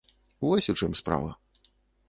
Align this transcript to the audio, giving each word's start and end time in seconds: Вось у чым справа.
Вось 0.45 0.69
у 0.73 0.75
чым 0.81 0.97
справа. 1.01 1.31